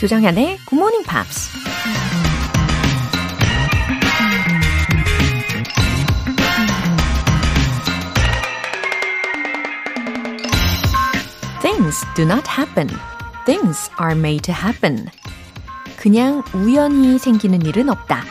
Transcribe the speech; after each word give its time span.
조정현의 0.00 0.56
Good 0.64 0.76
Morning 0.76 1.06
Pops. 1.06 1.50
Things 11.60 12.06
do 12.16 12.24
not 12.24 12.48
happen. 12.48 12.88
Things 13.44 13.90
are 14.00 14.18
made 14.18 14.40
to 14.44 14.54
happen. 14.54 15.08
그냥 15.98 16.42
우연히 16.54 17.18
생기는 17.18 17.60
일은 17.60 17.90
없다. 17.90 18.24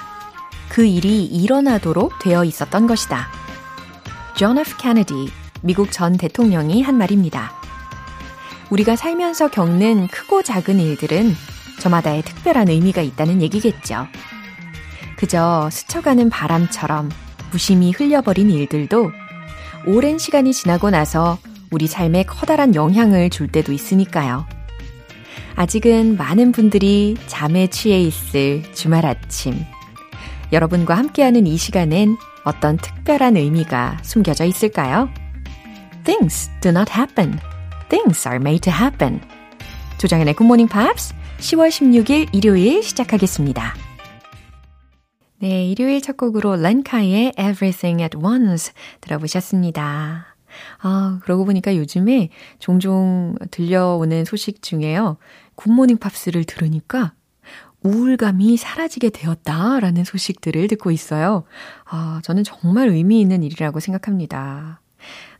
그 0.69 0.83
일이 0.87 1.23
일어나도록 1.23 2.17
되어 2.17 2.45
있었던 2.45 2.87
것이다. 2.87 3.27
존 4.35 4.57
F. 4.57 4.75
케네디, 4.77 5.31
미국 5.61 5.91
전 5.91 6.17
대통령이 6.17 6.81
한 6.81 6.97
말입니다. 6.97 7.51
우리가 8.71 8.95
살면서 8.95 9.49
겪는 9.49 10.07
크고 10.07 10.41
작은 10.41 10.79
일들은 10.79 11.35
저마다의 11.79 12.21
특별한 12.23 12.69
의미가 12.69 13.01
있다는 13.01 13.41
얘기겠죠. 13.41 14.07
그저 15.17 15.69
스쳐가는 15.71 16.29
바람처럼 16.29 17.09
무심히 17.51 17.91
흘려버린 17.91 18.49
일들도 18.49 19.11
오랜 19.85 20.17
시간이 20.17 20.53
지나고 20.53 20.89
나서 20.89 21.37
우리 21.71 21.87
삶에 21.87 22.23
커다란 22.23 22.75
영향을 22.75 23.29
줄 23.29 23.47
때도 23.47 23.71
있으니까요. 23.71 24.45
아직은 25.55 26.15
많은 26.17 26.51
분들이 26.51 27.17
잠에 27.27 27.67
취해 27.67 27.99
있을 28.01 28.63
주말 28.73 29.05
아침. 29.05 29.65
여러분과 30.51 30.95
함께하는 30.95 31.47
이 31.47 31.57
시간엔 31.57 32.17
어떤 32.43 32.77
특별한 32.77 33.35
의미가 33.35 33.99
숨겨져 34.01 34.45
있을까요? 34.45 35.09
Things 36.05 36.49
do 36.61 36.71
not 36.71 36.91
happen. 36.91 37.39
Things 37.89 38.27
are 38.27 38.37
made 38.37 38.61
to 38.61 38.73
happen. 38.73 39.21
조장현의 39.97 40.35
Morning 40.39 40.71
Pops 40.71 41.13
10월 41.39 41.69
16일 41.69 42.27
일요일 42.33 42.83
시작하겠습니다. 42.83 43.73
네, 45.37 45.65
일요일 45.67 46.01
첫 46.01 46.17
곡으로 46.17 46.57
렌카의 46.57 47.31
Everything 47.39 48.01
at 48.01 48.17
Once 48.17 48.73
들어보셨습니다. 48.99 50.35
아, 50.79 51.19
그러고 51.23 51.45
보니까 51.45 51.77
요즘에 51.77 52.29
종종 52.59 53.35
들려오는 53.51 54.25
소식 54.25 54.61
중에요. 54.61 55.15
굿모닝 55.55 55.97
팝스를 55.97 56.43
들으니까 56.43 57.13
우울감이 57.83 58.57
사라지게 58.57 59.09
되었다라는 59.09 60.03
소식들을 60.03 60.67
듣고 60.67 60.91
있어요. 60.91 61.45
아, 61.85 62.19
저는 62.23 62.43
정말 62.43 62.89
의미 62.89 63.21
있는 63.21 63.43
일이라고 63.43 63.79
생각합니다. 63.79 64.81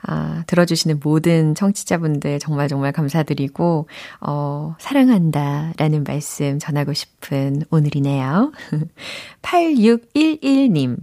아, 0.01 0.43
들어주시는 0.47 0.99
모든 1.03 1.55
청취자분들 1.55 2.39
정말 2.39 2.67
정말 2.67 2.91
감사드리고, 2.91 3.87
어, 4.21 4.75
사랑한다 4.79 5.73
라는 5.77 6.03
말씀 6.03 6.59
전하고 6.59 6.93
싶은 6.93 7.63
오늘이네요. 7.69 8.51
8611님. 9.41 10.97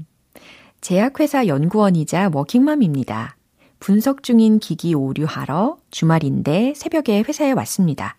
제약회사 0.80 1.46
연구원이자 1.46 2.30
워킹맘입니다. 2.32 3.36
분석 3.80 4.22
중인 4.22 4.58
기기 4.58 4.94
오류하러 4.94 5.78
주말인데 5.90 6.74
새벽에 6.76 7.22
회사에 7.22 7.52
왔습니다. 7.52 8.16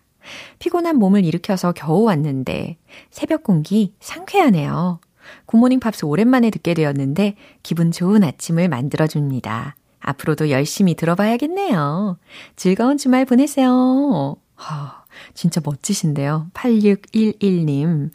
피곤한 0.58 0.96
몸을 0.96 1.24
일으켜서 1.24 1.72
겨우 1.72 2.02
왔는데 2.04 2.76
새벽 3.10 3.42
공기 3.42 3.94
상쾌하네요. 4.00 5.00
굿모닝 5.46 5.80
팝스 5.80 6.04
오랜만에 6.04 6.50
듣게 6.50 6.74
되었는데 6.74 7.36
기분 7.62 7.90
좋은 7.90 8.22
아침을 8.22 8.68
만들어줍니다. 8.68 9.76
앞으로도 10.00 10.50
열심히 10.50 10.94
들어봐야겠네요. 10.94 12.18
즐거운 12.56 12.96
주말 12.96 13.24
보내세요. 13.24 14.36
하, 14.54 15.04
진짜 15.34 15.60
멋지신데요. 15.64 16.48
8611님. 16.54 18.10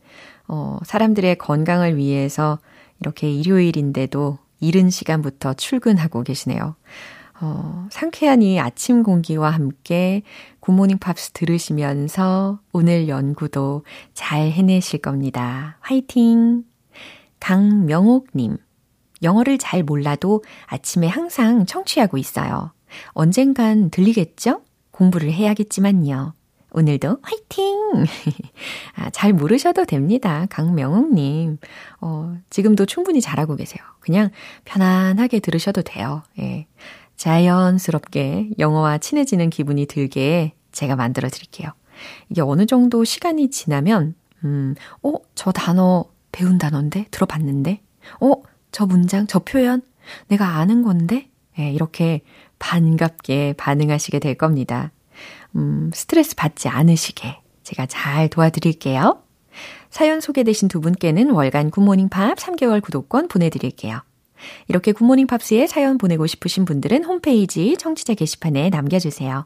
어, 0.47 0.79
사람들의 0.83 1.37
건강을 1.37 1.97
위해서 1.97 2.59
이렇게 2.99 3.31
일요일인데도 3.31 4.37
이른 4.59 4.89
시간부터 4.89 5.53
출근하고 5.53 6.23
계시네요. 6.23 6.75
어, 7.41 7.87
상쾌한 7.91 8.41
이 8.41 8.59
아침 8.59 9.03
공기와 9.03 9.49
함께 9.49 10.21
굿모닝 10.61 10.99
팝스 10.99 11.31
들으시면서 11.31 12.59
오늘 12.71 13.09
연구도 13.09 13.83
잘 14.13 14.51
해내실 14.51 15.01
겁니다. 15.01 15.77
화이팅! 15.81 16.63
강명옥님. 17.39 18.57
영어를 19.23 19.57
잘 19.57 19.83
몰라도 19.83 20.43
아침에 20.67 21.07
항상 21.07 21.65
청취하고 21.65 22.17
있어요. 22.17 22.71
언젠간 23.13 23.89
들리겠죠? 23.89 24.61
공부를 24.91 25.31
해야겠지만요. 25.31 26.33
오늘도 26.73 27.17
화이팅! 27.21 28.05
아, 28.95 29.09
잘 29.11 29.31
모르셔도 29.31 29.85
됩니다. 29.85 30.47
강명웅님. 30.49 31.59
어, 32.01 32.35
지금도 32.49 32.85
충분히 32.87 33.21
잘하고 33.21 33.55
계세요. 33.55 33.83
그냥 33.99 34.31
편안하게 34.65 35.39
들으셔도 35.39 35.83
돼요. 35.83 36.23
예. 36.39 36.67
자연스럽게 37.15 38.49
영어와 38.57 38.97
친해지는 38.97 39.51
기분이 39.51 39.85
들게 39.85 40.53
제가 40.71 40.95
만들어 40.95 41.29
드릴게요. 41.29 41.69
이게 42.29 42.41
어느 42.41 42.65
정도 42.65 43.03
시간이 43.03 43.51
지나면, 43.51 44.15
음, 44.43 44.73
어, 45.03 45.13
저 45.35 45.51
단어 45.51 46.05
배운 46.31 46.57
단어인데? 46.57 47.05
들어봤는데? 47.11 47.81
어, 48.19 48.33
저 48.73 48.85
문장, 48.85 49.25
저 49.27 49.39
표현? 49.39 49.81
내가 50.27 50.57
아는 50.57 50.81
건데? 50.83 51.29
예, 51.57 51.71
이렇게 51.71 52.21
반갑게 52.59 53.53
반응하시게 53.57 54.19
될 54.19 54.35
겁니다. 54.35 54.91
음, 55.55 55.91
스트레스 55.93 56.35
받지 56.35 56.67
않으시게 56.67 57.39
제가 57.63 57.85
잘 57.85 58.27
도와드릴게요. 58.27 59.21
사연 59.89 60.19
소개되신 60.19 60.67
두 60.67 60.81
분께는 60.81 61.29
월간 61.29 61.69
굿모닝 61.69 62.09
팝 62.09 62.35
3개월 62.37 62.81
구독권 62.81 63.27
보내드릴게요. 63.27 64.01
이렇게 64.67 64.91
Good 64.91 65.04
Morning 65.04 65.27
Pops에 65.27 65.67
사연 65.67 65.97
보내고 65.97 66.25
싶으신 66.25 66.65
분들은 66.65 67.05
홈페이지 67.05 67.77
청취자 67.77 68.15
게시판에 68.15 68.69
남겨주세요. 68.71 69.45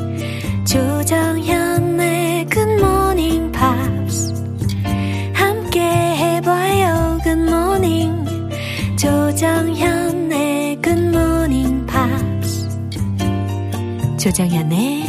조정현의 14.20 15.04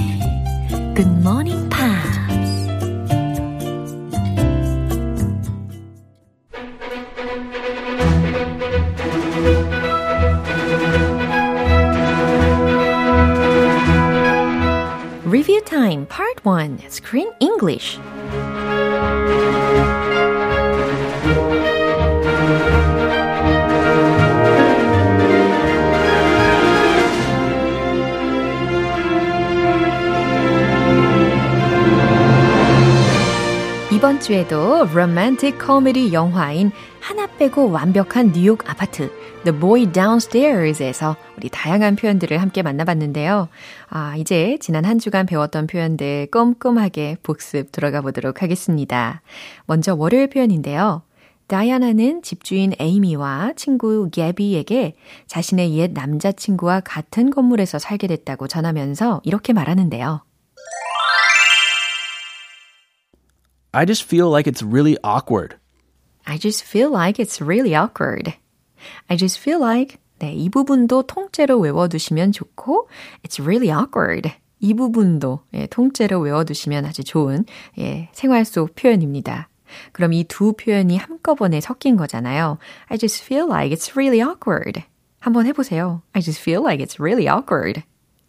Good 0.96 1.12
Morning 1.22 1.70
Pops. 1.70 2.18
Review 15.26 15.62
Time 15.66 16.06
Part 16.08 16.44
1 16.44 16.80
Screen 16.90 17.32
English 17.40 18.00
이번 33.93 34.21
주에도 34.21 34.87
로맨틱 34.87 35.59
코미디 35.59 36.15
영화인 36.15 36.73
하나 36.99 37.27
빼고 37.27 37.71
완벽한 37.71 38.33
뉴욕 38.33 38.59
아파트 38.69 39.11
The 39.45 39.61
Boy 39.61 39.93
Downstairs에서 39.93 41.15
우리 41.37 41.51
다양한 41.51 41.97
표현들을 41.97 42.41
함께 42.41 42.63
만나봤는데요. 42.63 43.49
아, 43.91 44.17
이제 44.17 44.57
지난 44.63 44.87
한 44.87 44.99
주간 44.99 45.27
배웠던 45.27 45.67
표현들 45.67 46.29
꼼꼼하게 46.31 47.19
복습 47.23 47.71
들어가 47.71 48.01
보도록 48.01 48.41
하겠습니다. 48.41 49.21
먼저 49.67 49.95
월요일 49.95 50.31
표현인데요. 50.31 51.03
다이아나는 51.49 52.23
집주인 52.23 52.73
에이미와 52.81 53.53
친구 53.57 54.09
게비에게 54.11 54.97
자신의 55.27 55.77
옛 55.77 55.93
남자친구와 55.93 56.81
같은 56.81 57.29
건물에서 57.29 57.79
살게 57.79 58.07
됐다고 58.07 58.49
전하면서 58.49 59.21
이렇게 59.25 59.53
말하는데요. 59.53 60.23
I 63.73 63.85
just 63.87 64.05
feel 64.05 64.29
like 64.31 64.47
it's 64.47 64.63
really 64.63 64.97
awkward. 65.03 65.57
I 66.27 66.37
just 66.39 66.63
feel 66.65 66.91
like 66.93 67.19
it's 67.19 67.41
really 67.41 67.75
awkward. 67.75 68.35
I 69.09 69.17
just 69.17 69.39
feel 69.41 69.59
like 69.61 69.99
네, 70.19 70.33
이 70.35 70.49
부분도 70.51 71.03
통째로 71.05 71.59
외워두시면 71.59 72.33
좋고 72.33 72.89
It's 73.25 73.41
really 73.41 73.71
awkward. 73.71 74.31
이 74.61 74.75
부분도 74.75 75.41
예, 75.55 75.67
통째로 75.67 76.21
외워두시면 76.21 76.85
아주 76.87 77.03
좋은 77.03 77.45
예, 77.79 78.09
생활 78.13 78.45
속 78.45 78.75
표현입니다. 78.77 79.49
그럼 79.93 80.13
이 80.13 80.25
두 80.25 80.53
표현이 80.53 80.97
한꺼번에 80.99 81.61
섞인 81.61 81.97
거잖아요. 81.97 82.59
I 82.89 82.99
just 82.99 83.25
feel 83.25 83.47
like 83.49 83.75
it's 83.77 83.97
really 83.97 84.21
awkward. 84.21 84.83
한번 85.19 85.47
해보세요. 85.47 86.03
I 86.13 86.21
just 86.23 86.41
feel 86.41 86.61
like 86.63 86.85
it's 86.85 87.01
really 87.01 87.27
awkward. 87.27 87.83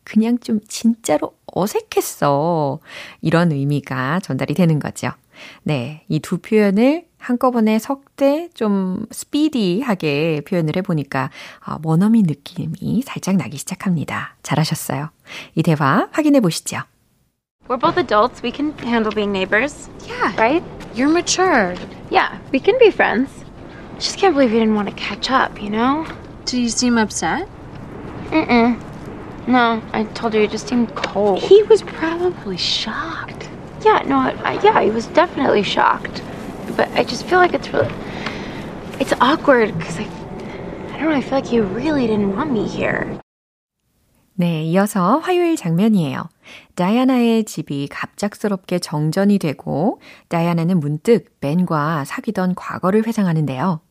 그냥 0.03 0.37
좀 0.39 0.59
진짜로 0.67 1.35
어색했어. 1.53 2.79
이런 3.21 3.51
의미가 3.51 4.19
전달이 4.21 4.53
되는 4.53 4.79
거죠. 4.79 5.11
네, 5.63 6.03
이 6.09 6.19
두 6.19 6.37
표현을 6.37 7.05
한꺼번에 7.19 7.79
섞되 7.79 8.49
좀 8.53 9.05
스피디하게 9.11 10.41
표현을 10.47 10.75
해보니까 10.77 11.29
어, 11.65 11.77
원어민 11.83 12.25
느낌이 12.27 13.01
살짝 13.05 13.37
나기 13.37 13.57
시작합니다. 13.57 14.35
잘하셨어요. 14.43 15.09
이 15.55 15.63
대화 15.63 16.07
확인해 16.11 16.39
보시죠. 16.41 16.79
We're 17.69 17.79
both 17.79 17.97
adults. 17.97 18.41
We 18.43 18.51
can 18.51 18.73
handle 18.83 19.13
being 19.15 19.31
neighbors. 19.31 19.89
Yeah. 20.05 20.35
Right? 20.37 20.63
You're 20.95 21.09
mature. 21.09 21.75
Yeah, 22.11 22.37
we 22.51 22.59
can 22.59 22.77
be 22.77 22.91
friends. 22.91 23.31
Just 23.99 24.17
can't 24.19 24.33
believe 24.35 24.51
you 24.51 24.59
didn't 24.59 24.75
want 24.75 24.89
to 24.89 24.95
catch 24.95 25.31
up, 25.31 25.61
you 25.61 25.69
know? 25.69 26.05
Do 26.45 26.59
you 26.59 26.67
seem 26.67 26.97
upset? 26.97 27.47
Mm-mm. 28.31 28.75
No, 29.47 29.81
I 29.93 30.03
told 30.13 30.33
you 30.33 30.41
you 30.41 30.47
just 30.47 30.67
seemed 30.67 30.93
cold. 30.95 31.39
He 31.39 31.63
was 31.63 31.83
probably 31.83 32.57
shocked. 32.57 33.47
Yeah, 33.83 34.01
no, 34.07 34.17
I, 34.19 34.59
yeah, 34.63 34.81
he 34.81 34.91
was 34.91 35.07
definitely 35.07 35.63
shocked. 35.63 36.23
But 36.77 36.89
I 36.95 37.03
just 37.03 37.25
feel 37.25 37.39
like 37.39 37.53
it's 37.53 37.71
really, 37.73 37.91
it's 38.99 39.13
awkward 39.19 39.77
because 39.77 39.99
I, 39.99 40.07
I 40.93 40.99
don't 40.99 41.09
know, 41.09 41.15
I 41.15 41.21
feel 41.21 41.37
like 41.39 41.45
he 41.45 41.59
really 41.59 42.07
didn't 42.07 42.35
want 42.35 42.51
me 42.51 42.65
here. 42.65 43.19
네, 44.35 44.63
이어서 44.63 45.19
화요일 45.19 45.55
장면이에요. 45.55 46.29
다이아나의 46.75 47.43
집이 47.43 47.87
갑작스럽게 47.89 48.79
정전이 48.79 49.37
되고 49.37 50.01
다이아나는 50.29 50.79
문득 50.79 51.39
벤과 51.39 52.05
사귀던 52.05 52.55
과거를 52.55 53.05
회상하는데요. 53.05 53.81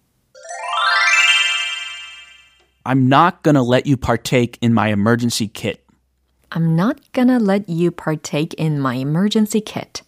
I'm 2.84 3.06
not 3.06 3.44
gonna 3.44 3.62
let 3.62 3.86
you 3.86 3.96
partake 3.96 4.58
in 4.60 4.72
my 4.72 4.88
emergency 4.88 5.46
kit. 5.46 5.81
I'm 6.54 6.74
not 6.74 6.96
gonna 7.12 7.38
let 7.38 7.64
you 7.68 7.90
partake 7.90 8.54
in 8.58 8.78
my 8.78 8.96
emergency 8.96 9.60
kit. 9.60 10.02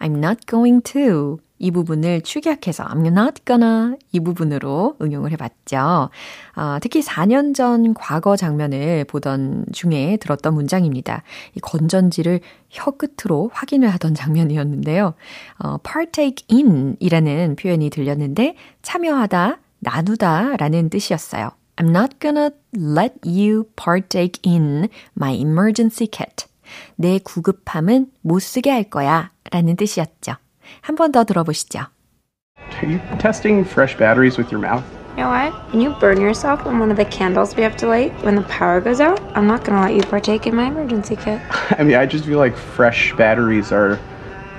I'm 0.00 0.16
not 0.16 0.46
going 0.46 0.82
to. 0.92 1.38
이 1.58 1.70
부분을 1.70 2.20
축약해서 2.22 2.84
I'm 2.84 3.06
not 3.06 3.44
gonna 3.46 3.96
이 4.12 4.20
부분으로 4.20 4.96
응용을 5.00 5.30
해봤죠. 5.32 6.10
어, 6.56 6.78
특히 6.80 7.00
4년 7.00 7.54
전 7.54 7.94
과거 7.94 8.36
장면을 8.36 9.04
보던 9.04 9.66
중에 9.72 10.18
들었던 10.20 10.52
문장입니다. 10.54 11.22
이 11.54 11.60
건전지를 11.60 12.40
혀 12.70 12.90
끝으로 12.90 13.50
확인을 13.52 13.88
하던 13.94 14.14
장면이었는데요. 14.14 15.14
어, 15.58 15.78
partake 15.78 16.44
in 16.50 16.96
이라는 16.98 17.56
표현이 17.56 17.88
들렸는데 17.90 18.56
참여하다, 18.82 19.58
나누다 19.78 20.56
라는 20.56 20.90
뜻이었어요. 20.90 21.50
I'm 21.77 21.91
not 21.91 22.19
gonna 22.19 22.51
let 22.73 23.13
you 23.23 23.67
partake 23.75 24.39
in 24.43 24.89
my 25.15 25.31
emergency 25.31 26.07
kit. 26.07 26.45
내 26.97 27.19
구급함은 27.19 28.07
못 28.21 28.39
쓰게 28.41 28.69
할 28.69 28.83
거야 28.83 29.31
라는 29.51 29.75
뜻이었죠. 29.75 30.35
한 30.81 30.95
번 30.95 31.11
더 31.11 31.23
들어보시죠. 31.23 31.87
Are 32.81 32.87
you 32.87 32.99
testing 33.19 33.63
fresh 33.65 33.97
batteries 33.97 34.37
with 34.37 34.51
your 34.51 34.59
mouth? 34.61 34.83
You 35.17 35.23
know 35.25 35.31
what? 35.31 35.53
When 35.73 35.81
you 35.81 35.91
burn 35.99 36.21
yourself 36.21 36.65
on 36.67 36.79
one 36.79 36.91
of 36.91 36.97
the 36.97 37.05
candles 37.05 37.55
we 37.55 37.63
have 37.63 37.75
to 37.77 37.87
light 37.87 38.13
when 38.23 38.35
the 38.35 38.43
power 38.47 38.79
goes 38.79 39.01
out, 39.01 39.19
I'm 39.35 39.47
not 39.47 39.63
gonna 39.65 39.81
let 39.81 39.95
you 39.95 40.03
partake 40.03 40.45
in 40.47 40.55
my 40.55 40.67
emergency 40.67 41.15
kit. 41.15 41.41
I 41.79 41.83
mean, 41.83 41.95
I 41.95 42.05
just 42.05 42.25
feel 42.25 42.37
like 42.37 42.55
fresh 42.55 43.13
batteries 43.17 43.71
are, 43.71 43.97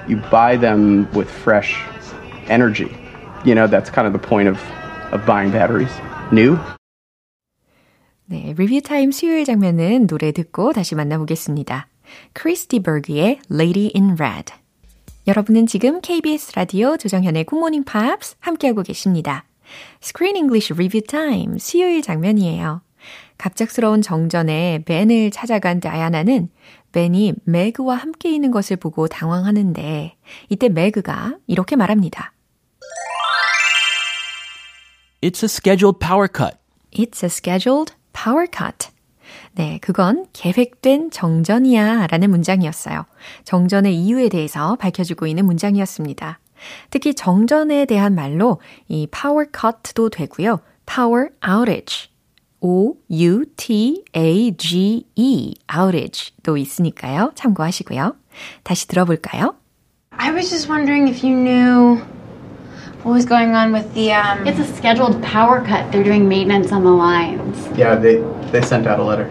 you 0.09 0.17
buy 0.31 0.57
them 0.57 1.07
with 1.13 1.31
fresh 1.31 1.81
energy. 2.49 2.91
You 3.45 3.55
know, 3.55 3.67
that's 3.69 3.89
kind 3.91 4.07
of 4.07 4.13
the 4.13 4.19
point 4.19 4.49
of, 4.49 4.59
of 5.13 5.25
buying 5.25 5.51
batteries. 5.51 5.93
New? 6.33 6.59
네, 8.28 8.56
Review 8.58 8.82
Time 8.82 9.12
수요일 9.12 9.46
장면은 9.46 10.08
노래 10.08 10.32
듣고 10.32 10.74
다시 10.74 10.96
만나보겠습니다. 10.96 11.88
크리스 12.34 12.71
디 12.71 12.80
버그의 12.80 13.40
Lady 13.52 13.92
in 13.94 14.14
Red. 14.20 14.52
여러분은 15.28 15.68
지금 15.68 16.02
KBS 16.02 16.54
라디오 16.56 16.98
조정현의 16.98 17.44
Good 17.44 17.58
Morning 17.58 17.84
Pops 17.84 18.38
함께하고 18.40 18.82
계십니다. 18.82 19.46
Screen 20.02 20.38
English 20.38 20.74
Review 20.74 21.06
Time 21.06 21.60
수요일 21.60 22.02
장면이에요. 22.02 22.82
갑작스러운 23.38 24.02
정전에 24.02 24.84
벤을 24.86 25.30
찾아간 25.30 25.80
다이아나는 25.80 26.50
벤이 26.94 27.34
매그와 27.44 27.96
함께 27.96 28.34
있는 28.34 28.50
것을 28.50 28.78
보고 28.78 29.08
당황하는데 29.08 30.16
이때 30.50 30.70
매그가 30.70 31.38
이렇게 31.46 31.76
말합니다. 31.76 32.34
It's 35.22 35.44
a 35.44 35.48
scheduled 35.48 36.00
power 36.00 36.28
cut. 36.28 36.58
It's 36.92 37.24
a 37.24 37.28
scheduled 37.28 37.94
power 38.16 38.48
cut. 38.52 38.90
네, 39.54 39.80
그건 39.82 40.26
계획된 40.34 41.12
정전이야 41.12 42.08
라는 42.08 42.30
문장이었어요. 42.30 43.06
정전의 43.44 43.96
이유에 43.96 44.30
대해서 44.30 44.76
밝혀주고 44.76 45.28
있는 45.28 45.46
문장이었습니다. 45.46 46.40
특히 46.90 47.14
정전에 47.14 47.86
대한 47.86 48.16
말로 48.16 48.60
이 48.88 49.08
power 49.08 49.48
cut도 49.54 50.10
되고요. 50.10 50.62
power 50.86 51.30
outage. 51.46 52.10
O-U-T-A-G-E, 52.62 53.54
outage도 55.68 56.58
있으니까요. 56.58 57.32
참고하시고요. 57.36 58.16
다시 58.64 58.88
들어볼까요? 58.88 59.56
I 60.18 60.32
was 60.32 60.50
just 60.50 60.68
wondering 60.72 61.08
if 61.08 61.24
you 61.24 61.36
knew 61.36 62.02
what 63.06 63.14
was 63.14 63.26
going 63.26 63.54
on 63.54 63.72
with 63.72 63.94
the 63.94 64.12
um. 64.12 64.48
It's 64.48 64.58
a 64.58 64.66
scheduled 64.66 65.22
power 65.22 65.64
cut. 65.64 65.92
They're 65.92 66.04
doing 66.04 66.28
maintenance 66.28 66.72
on 66.72 66.84
the 66.84 66.90
lines. 66.90 67.68
Yeah, 67.78 67.94
they, 67.94 68.16
they 68.50 68.64
sent 68.64 68.88
out 68.88 69.00
a 69.00 69.04
letter. 69.04 69.30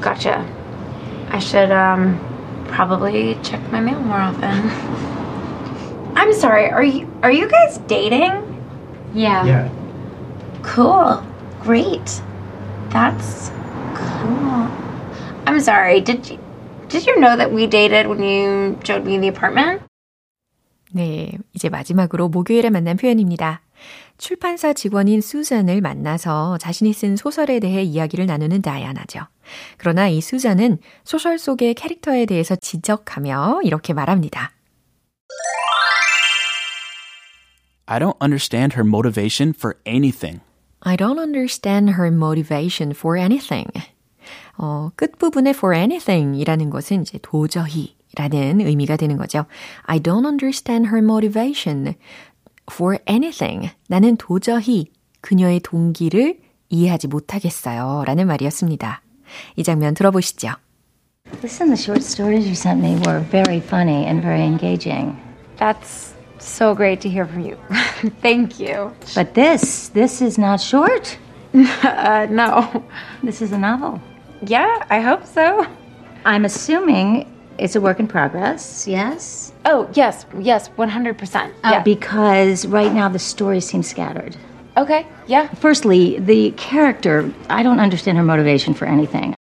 Gotcha. 0.00 0.46
I 1.30 1.40
should 1.40 1.72
um 1.72 2.16
probably 2.68 3.36
check 3.42 3.60
my 3.72 3.80
mail 3.80 3.98
more 3.98 4.18
often. 4.18 4.44
I'm 6.16 6.32
sorry. 6.32 6.70
Are 6.70 6.84
you 6.84 7.12
are 7.24 7.32
you 7.32 7.48
guys 7.48 7.78
dating? 7.88 8.44
Yeah. 9.14 9.44
Yeah. 9.44 9.68
Cool. 10.62 11.20
Great. 11.62 12.22
That's 12.90 13.48
cool. 13.96 14.70
I'm 15.44 15.58
sorry. 15.58 16.00
Did 16.00 16.30
you 16.30 16.38
did 16.88 17.04
you 17.04 17.18
know 17.18 17.36
that 17.36 17.52
we 17.52 17.66
dated 17.66 18.06
when 18.06 18.22
you 18.22 18.78
showed 18.84 19.04
me 19.04 19.18
the 19.18 19.26
apartment? 19.26 19.82
네, 20.92 21.32
이제 21.52 21.68
마지막으로 21.68 22.28
목요일에 22.28 22.70
만난 22.70 22.96
표현입니다. 22.96 23.62
출판사 24.16 24.72
직원인 24.72 25.20
수잔을 25.20 25.80
만나서 25.80 26.58
자신이 26.58 26.92
쓴 26.92 27.16
소설에 27.16 27.60
대해 27.60 27.82
이야기를 27.82 28.26
나누는 28.26 28.62
다이아나죠. 28.62 29.20
그러나 29.76 30.08
이 30.08 30.20
수잔은 30.20 30.78
소설 31.04 31.38
속의 31.38 31.74
캐릭터에 31.74 32.26
대해서 32.26 32.56
지적하며 32.56 33.60
이렇게 33.62 33.92
말합니다. 33.92 34.52
I 37.86 37.98
don't 37.98 38.16
understand 38.20 38.74
her 38.74 38.86
motivation 38.86 39.54
for 39.56 39.76
anything. 39.86 40.40
I 40.80 40.96
don't 40.96 41.18
understand 41.18 41.92
her 41.92 42.12
motivation 42.12 42.90
for 42.90 43.18
anything. 43.18 43.70
어, 44.58 44.90
끝부분에 44.96 45.50
for 45.50 45.74
anything 45.74 46.38
이라는 46.38 46.70
것은 46.70 47.02
이제 47.02 47.18
도저히 47.22 47.97
라는 48.15 48.61
의미가 48.61 48.97
되는 48.97 49.17
거죠. 49.17 49.45
I 49.83 49.99
don't 49.99 50.25
understand 50.25 50.89
her 50.89 51.03
motivation 51.03 51.95
for 52.71 52.97
anything. 53.09 53.71
나는 53.87 54.17
도저히 54.17 54.87
그녀의 55.21 55.61
동기를 55.61 56.39
이해하지 56.69 57.07
못하겠어요. 57.07 58.03
라는 58.05 58.27
말이었습니다. 58.27 59.01
이 59.55 59.63
장면 59.63 59.93
들어보시죠. 59.93 60.49
Listen, 61.41 61.69
the 61.69 61.77
short 61.77 62.03
stories 62.03 62.45
you 62.45 62.53
sent 62.53 62.79
me 62.83 62.95
were 63.05 63.19
very 63.31 63.59
funny 63.59 64.05
and 64.05 64.21
very 64.21 64.43
engaging. 64.43 65.17
That's 65.57 66.13
so 66.39 66.75
great 66.75 67.01
to 67.01 67.09
hear 67.09 67.25
from 67.25 67.43
you. 67.43 67.57
Thank 68.21 68.59
you. 68.59 68.91
But 69.15 69.33
this, 69.33 69.89
this 69.89 70.21
is 70.21 70.37
not 70.37 70.59
short. 70.59 71.17
Uh, 71.53 72.27
no. 72.29 72.83
This 73.23 73.41
is 73.41 73.51
a 73.51 73.57
novel. 73.57 74.01
Yeah, 74.45 74.83
I 74.89 74.99
hope 74.99 75.25
so. 75.25 75.65
I'm 76.25 76.45
assuming 76.45 77.25
it's 77.58 77.76
a 77.76 77.80
work 77.80 77.98
in 78.00 78.06
progress, 78.08 78.86
yes? 78.88 79.52
Oh, 79.64 79.88
yes, 79.94 80.24
yes, 80.38 80.68
100%. 80.70 81.36
Uh, 81.36 81.50
yeah. 81.64 81.82
Because 81.82 82.66
right 82.66 82.92
now 82.92 83.08
the 83.08 83.18
story 83.18 83.60
seems 83.60 83.88
scattered. 83.88 84.36
okay, 84.76 85.06
yeah. 85.26 85.48
Firstly, 85.54 86.18
the 86.20 86.52
character, 86.52 87.32
I 87.50 87.62
don't 87.62 87.80
understand 87.80 88.16
her 88.16 88.24
motivation 88.24 88.74
for 88.74 88.86
anything. 88.86 89.34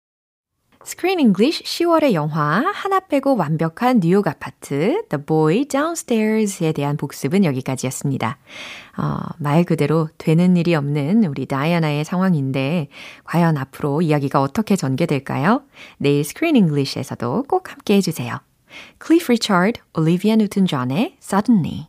Screen 0.87 1.19
English 1.19 1.65
10월의 1.65 2.13
영화 2.13 2.63
하나 2.73 3.01
빼고 3.01 3.35
완벽한 3.35 3.99
뉴욕 3.99 4.25
아파트 4.29 5.03
The 5.09 5.25
Boy 5.27 5.65
Downstairs에 5.65 6.71
대한 6.71 6.97
복습은 6.97 7.45
여기까지였습니다. 7.45 8.39
어, 8.97 9.17
말 9.39 9.65
그대로 9.65 10.09
되는 10.17 10.57
일이 10.57 10.77
없는 10.77 11.25
우리 11.25 11.47
다이아나의 11.47 12.05
상황인데 12.05 12.87
과연 13.25 13.57
앞으로 13.57 14.01
이야기가 14.01 14.41
어떻게 14.41 14.77
전개될까요? 14.77 15.65
내일 15.99 16.21
Screen 16.21 16.55
English에서도 16.55 17.47
꼭 17.49 17.73
함께 17.73 17.97
해주세요. 17.97 18.39
Cliff 19.05 19.27
Richard, 19.29 19.81
Olivia 19.99 20.37
Newton-John의 20.37 21.17
Suddenly 21.21 21.89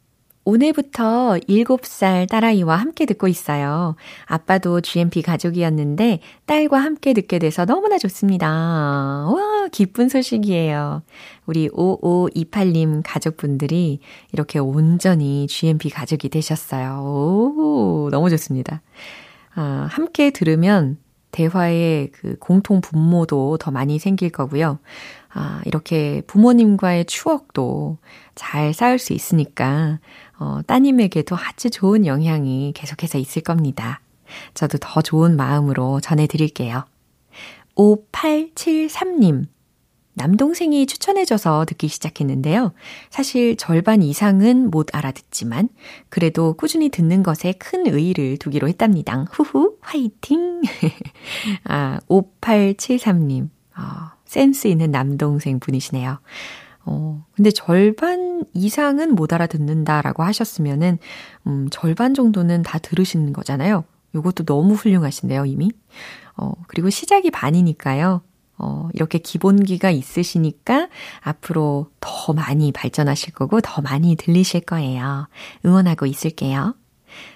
오늘부터 0.51 1.37
7살 1.47 2.27
딸아이와 2.29 2.75
함께 2.75 3.05
듣고 3.05 3.29
있어요. 3.29 3.95
아빠도 4.25 4.81
GMP 4.81 5.21
가족이었는데 5.21 6.19
딸과 6.45 6.77
함께 6.77 7.13
듣게 7.13 7.39
돼서 7.39 7.63
너무나 7.63 7.97
좋습니다. 7.97 8.49
와, 8.49 9.67
기쁜 9.71 10.09
소식이에요. 10.09 11.03
우리 11.45 11.69
5528님 11.69 13.01
가족분들이 13.05 14.01
이렇게 14.33 14.59
온전히 14.59 15.47
GMP 15.47 15.89
가족이 15.89 16.27
되셨어요. 16.27 17.01
오, 17.01 18.09
너무 18.11 18.29
좋습니다. 18.29 18.81
아, 19.55 19.87
함께 19.89 20.31
들으면 20.31 20.97
대화의 21.31 22.11
그 22.11 22.35
공통 22.39 22.81
분모도 22.81 23.57
더 23.57 23.71
많이 23.71 23.99
생길 23.99 24.29
거고요. 24.29 24.79
아, 25.33 25.61
이렇게 25.65 26.21
부모님과의 26.27 27.05
추억도 27.05 27.97
잘 28.35 28.73
쌓을 28.73 28.99
수 28.99 29.13
있으니까, 29.13 29.99
어, 30.41 30.59
따님에게도 30.65 31.37
아주 31.37 31.69
좋은 31.69 32.07
영향이 32.07 32.73
계속해서 32.75 33.19
있을 33.19 33.43
겁니다. 33.43 34.01
저도 34.55 34.79
더 34.79 35.03
좋은 35.03 35.35
마음으로 35.35 35.99
전해드릴게요. 35.99 36.83
5873님. 37.75 39.45
남동생이 40.15 40.87
추천해줘서 40.87 41.65
듣기 41.65 41.87
시작했는데요. 41.87 42.73
사실 43.11 43.55
절반 43.55 44.01
이상은 44.01 44.71
못 44.71 44.93
알아듣지만, 44.95 45.69
그래도 46.09 46.53
꾸준히 46.53 46.89
듣는 46.89 47.21
것에 47.21 47.53
큰 47.53 47.85
의의를 47.85 48.37
두기로 48.37 48.67
했답니다. 48.67 49.25
후후, 49.31 49.77
화이팅! 49.79 50.63
아, 51.65 51.99
5873님. 52.09 53.49
어, 53.77 53.81
센스 54.25 54.67
있는 54.67 54.89
남동생 54.89 55.59
분이시네요. 55.59 56.19
어, 56.85 57.25
근데 57.35 57.51
절반 57.51 58.43
이상은 58.53 59.15
못 59.15 59.33
알아듣는다라고 59.33 60.23
하셨으면은, 60.23 60.97
음, 61.47 61.67
절반 61.71 62.13
정도는 62.13 62.63
다 62.63 62.79
들으시는 62.79 63.33
거잖아요. 63.33 63.83
요것도 64.15 64.45
너무 64.45 64.73
훌륭하신데요, 64.73 65.45
이미. 65.45 65.71
어, 66.35 66.53
그리고 66.67 66.89
시작이 66.89 67.31
반이니까요. 67.31 68.21
어, 68.57 68.89
이렇게 68.93 69.17
기본기가 69.17 69.89
있으시니까 69.89 70.87
앞으로 71.21 71.87
더 71.99 72.33
많이 72.33 72.71
발전하실 72.71 73.33
거고 73.33 73.59
더 73.59 73.81
많이 73.81 74.15
들리실 74.15 74.61
거예요. 74.61 75.27
응원하고 75.65 76.05
있을게요. 76.05 76.75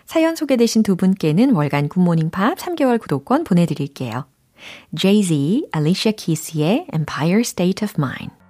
사연 0.05 0.35
소개되신 0.35 0.83
두 0.83 0.95
분께는 0.95 1.51
월간 1.51 1.89
굿모닝 1.89 2.29
팝 2.29 2.57
3개월 2.57 2.99
구독권 2.99 3.43
보내드릴게요. 3.43 4.25
Jay-Z, 4.95 5.69
Alicia 5.75 6.15
Keys의 6.15 6.87
Empire 6.93 7.41
State 7.41 7.83
of 7.85 7.95
Mind. 7.97 8.44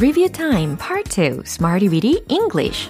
Review 0.00 0.28
Time 0.28 0.76
Part 0.76 1.10
2 1.10 1.42
Smarty 1.44 1.88
Weedy 1.88 2.22
English 2.28 2.88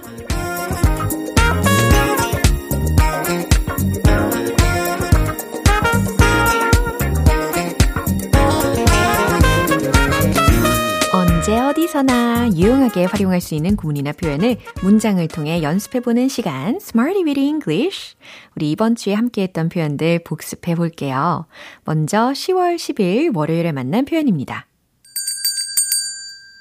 언제 11.15 11.59
어디서나 11.59 12.51
유용하게 12.55 13.07
활용할 13.07 13.41
수 13.41 13.55
있는 13.55 13.75
구문이나 13.75 14.13
표현을 14.13 14.59
문장을 14.83 15.27
통해 15.29 15.63
연습해보는 15.63 16.29
시간 16.29 16.77
Smarty 16.77 17.25
Weedy 17.25 17.47
English 17.47 18.17
우리 18.55 18.71
이번 18.71 18.97
주에 18.97 19.15
함께했던 19.15 19.71
표현들 19.71 20.25
복습해 20.25 20.75
볼게요. 20.75 21.47
먼저 21.85 22.33
10월 22.33 22.77
10일 22.77 23.35
월요일에 23.35 23.73
만난 23.73 24.05
표현입니다. 24.05 24.68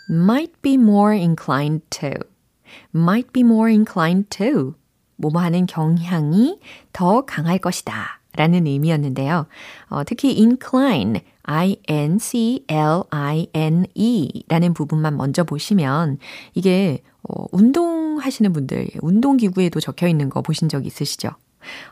Might 0.10 0.54
be 0.62 0.74
more 0.74 1.14
inclined 1.14 1.82
to, 1.90 2.12
might 2.94 3.32
be 3.34 3.42
more 3.44 3.72
inclined 3.72 4.30
to, 4.30 4.76
뭐뭐 5.18 5.42
하는 5.42 5.66
경향이 5.66 6.60
더 6.94 7.26
강할 7.26 7.58
것이다. 7.60 8.18
라는 8.38 8.68
의미였는데요. 8.68 9.48
어, 9.90 10.04
특히 10.04 10.38
incline, 10.38 11.22
I-N-C-L-I-N-E 11.42 12.64
라는 14.48 14.74
부분만 14.76 15.18
먼저 15.18 15.44
보시면 15.44 16.20
이게 16.54 17.02
어, 17.24 17.46
운동하시는 17.52 18.54
분들, 18.54 18.90
운동기구에도 19.02 19.80
적혀 19.80 20.08
있는 20.08 20.30
거 20.30 20.44
보신 20.44 20.70
적 20.70 20.86
있으시죠? 20.86 21.32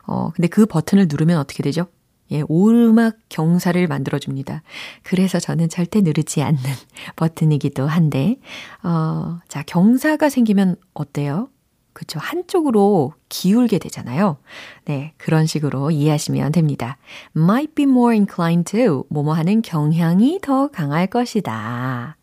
어, 0.06 0.30
근데 0.34 0.46
그 0.46 0.66
버튼을 0.66 1.06
누르면 1.08 1.38
어떻게 1.38 1.64
되죠? 1.64 1.88
예, 2.30 2.42
오르막 2.48 3.16
경사를 3.28 3.86
만들어줍니다. 3.86 4.62
그래서 5.02 5.38
저는 5.38 5.68
절대 5.68 6.00
누르지 6.00 6.42
않는 6.42 6.60
버튼이기도 7.16 7.86
한데, 7.86 8.36
어, 8.82 9.38
자, 9.48 9.62
경사가 9.62 10.28
생기면 10.28 10.76
어때요? 10.94 11.48
그쵸. 11.96 12.18
한쪽으로 12.20 13.14
기울게 13.30 13.78
되잖아요. 13.78 14.36
네. 14.84 15.14
그런 15.16 15.46
식으로 15.46 15.90
이해하시면 15.90 16.52
됩니다. 16.52 16.98
might 17.34 17.74
be 17.74 17.84
more 17.84 18.14
inclined 18.14 18.70
to 18.70 19.04
뭐뭐 19.08 19.32
하는 19.32 19.62
경향이 19.62 20.40
더 20.42 20.68
강할 20.68 21.06
것이다. 21.06 22.18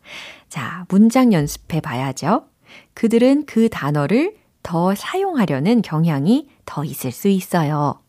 자, 0.48 0.86
문장 0.88 1.32
연습해 1.32 1.80
봐야죠. 1.80 2.46
그들은 2.94 3.46
그 3.46 3.68
단어를 3.68 4.36
더 4.62 4.94
사용하려는 4.94 5.82
경향이 5.82 6.48
더 6.64 6.84
있을 6.84 7.10
수 7.10 7.26
있어요. 7.26 8.00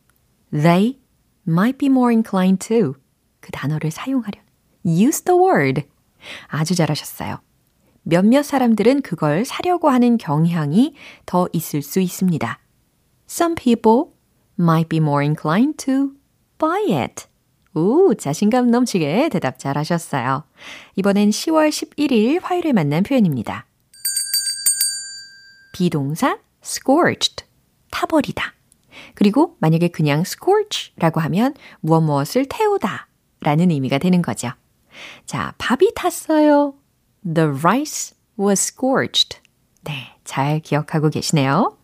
They 0.52 1.00
might 1.48 1.78
be 1.78 1.88
more 1.88 2.14
inclined 2.14 2.66
to 2.68 2.96
그 3.40 3.52
단어를 3.52 3.92
사용하려. 3.92 4.40
use 4.86 5.24
the 5.24 5.40
word. 5.40 5.84
아주 6.48 6.75
잘하셨어요. 6.75 7.40
몇몇 8.04 8.44
사람들은 8.44 9.02
그걸 9.02 9.46
사려고 9.46 9.90
하는 9.90 10.18
경향이 10.18 10.94
더 11.25 11.48
있을 11.54 11.82
수 11.82 12.00
있습니다. 12.00 12.60
Some 13.28 13.56
people 13.56 14.12
might 14.60 14.90
be 14.90 15.00
more 15.00 15.25
inclined 15.25 15.78
to 15.86 16.12
buy 16.58 16.94
it. 16.94 17.25
오, 17.74 18.14
자신감 18.14 18.72
넘치게 18.72 19.30
대답 19.30 19.60
잘 19.60 19.78
하셨어요. 19.78 20.44
이번엔 20.96 21.30
10월 21.32 21.70
11일 21.70 22.40
화요일에 22.42 22.72
만난 22.72 23.04
표현입니다. 23.04 23.66
비동사 25.74 26.40
scorched, 26.64 27.44
타버리다. 27.92 28.54
그리고 29.14 29.56
만약에 29.60 29.90
그냥 29.90 30.22
scorch라고 30.22 31.20
하면 31.22 31.54
무엇 31.82 32.02
무엇을 32.02 32.46
태우다 32.50 33.08
라는 33.42 33.72
의미가 33.72 33.98
되는 33.98 34.22
거죠. 34.22 34.52
자, 35.25 35.54
밥이 35.58 35.94
탔어요. 35.96 36.75
The 37.24 37.50
rice 37.50 38.16
was 38.40 38.62
scorched. 38.62 39.40
네, 39.84 40.16
잘 40.24 40.60
기억하고 40.60 41.10
계시네요. 41.10 41.78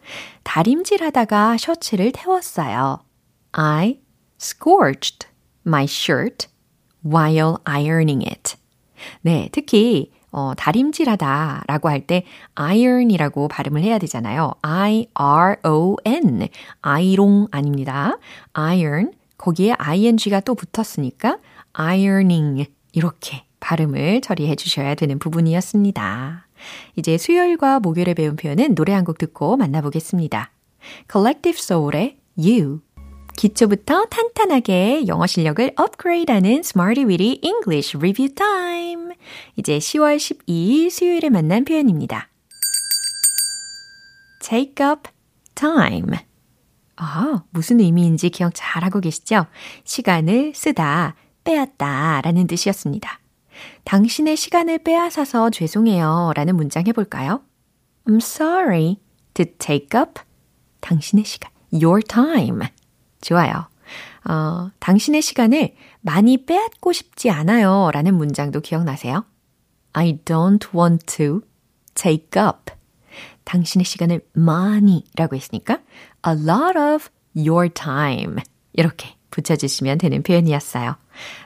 다림질 0.44 1.04
하다가 1.04 1.58
셔츠를 1.58 2.12
태웠어요. 2.12 3.04
I 3.52 4.00
scorched 4.40 5.28
my 5.66 5.84
shirt 5.84 6.48
while 7.06 7.58
ironing 7.64 8.26
it. 8.28 8.56
네, 9.22 9.50
특히 9.52 10.12
어, 10.32 10.54
다림질하다 10.56 11.64
라고 11.68 11.90
할 11.90 12.02
때 12.08 12.24
iron이라고 12.56 13.48
발음을 13.48 13.82
해야 13.84 13.98
되잖아요. 14.00 14.54
I-R-O-N. 14.62 16.48
아이롱 16.82 17.48
아닙니다. 17.52 18.18
iron. 18.54 19.12
거기에 19.38 19.76
ing가 19.78 20.40
또 20.42 20.56
붙었으니까 20.56 21.38
ironing. 21.74 22.66
이렇게 22.94 23.44
발음을 23.60 24.22
처리해 24.22 24.56
주셔야 24.56 24.96
되는 24.96 25.20
부분이었습니다. 25.20 26.48
이제 26.96 27.18
수요일과 27.18 27.80
목요일에 27.80 28.14
배운 28.14 28.36
표현은 28.36 28.76
노래 28.76 28.94
한 28.94 29.04
곡 29.06 29.18
듣고 29.18 29.58
만나보겠습니다. 29.58 30.52
Collective 31.12 31.58
Soul의 31.60 32.18
You. 32.38 32.82
기초부터 33.42 34.06
탄탄하게 34.06 35.08
영어 35.08 35.26
실력을 35.26 35.74
업그레이드하는 35.76 36.60
Smarty 36.60 37.08
Weedy 37.08 37.40
English 37.42 37.98
Review 37.98 38.36
Time. 38.36 39.16
이제 39.56 39.80
10월 39.80 40.18
12일 40.18 40.92
수요일에 40.92 41.30
만난 41.32 41.66
표현입니다. 41.66 42.30
Take 44.44 44.86
up 44.86 45.10
time. 45.56 46.20
아, 46.98 47.44
무슨 47.50 47.80
의미인지 47.80 48.30
기억 48.30 48.52
잘 48.54 48.84
하고 48.84 49.00
계시죠? 49.00 49.48
시간을 49.86 50.54
쓰다, 50.54 51.16
빼앗다 51.44 52.22
라는 52.22 52.46
뜻이었습니다. 52.46 53.22
당신의 53.86 54.38
시간을 54.38 54.84
빼앗아서 54.84 55.50
죄송해요 55.50 56.34
라는 56.36 56.56
문장 56.56 56.86
해볼까요? 56.86 57.42
I'm 58.06 58.18
sorry 58.18 59.00
to 59.34 59.46
take 59.58 60.00
up 60.00 60.22
당신의 60.82 61.26
시간, 61.26 61.50
your 61.74 62.04
time. 62.04 62.68
좋아요. 63.22 63.68
어, 64.30 64.70
당신의 64.80 65.22
시간을 65.22 65.76
많이 66.02 66.46
빼앗고 66.46 66.94
싶지 66.94 67.30
않아요 67.30 67.90
라는 67.92 68.16
문장도 68.16 68.62
기억나세요? 68.62 69.26
I 69.94 70.20
don't 70.26 70.76
want 70.76 71.06
to 71.18 71.42
take 71.96 72.42
up. 72.42 72.74
당신의 73.44 73.86
시간을 73.86 74.22
많이 74.34 75.04
라고 75.16 75.36
했으니까 75.36 75.80
a 76.28 76.34
lot 76.34 76.78
of 76.78 77.10
your 77.36 77.70
time. 77.70 78.38
이렇게 78.74 79.16
붙여주시면 79.32 79.98
되는 79.98 80.24
표현이었어요. 80.24 80.96